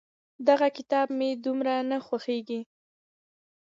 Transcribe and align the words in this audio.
دغه 0.47 0.67
کتاب 0.77 1.07
مې 1.17 1.29
دومره 1.45 1.73
نه 1.89 1.97
خوښېږي. 2.05 2.61